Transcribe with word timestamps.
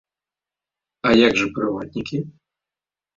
А 1.09 1.11
як 1.27 1.33
жа 1.41 1.47
прыватнікі? 1.57 2.17